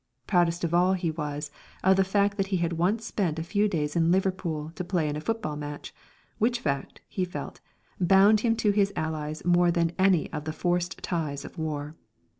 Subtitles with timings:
[0.25, 3.67] Proudest of all was he of the fact that he had once spent a few
[3.67, 5.93] days in Liverpool to play in a football match,
[6.39, 7.61] which fact, he felt,
[7.99, 11.95] bound him to his allies more than any of the forced ties of war.